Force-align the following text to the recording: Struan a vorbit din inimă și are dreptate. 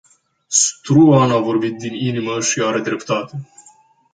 Struan 0.47 1.31
a 1.31 1.37
vorbit 1.39 1.77
din 1.77 1.93
inimă 1.93 2.41
și 2.41 2.61
are 2.61 2.81
dreptate. 2.81 3.47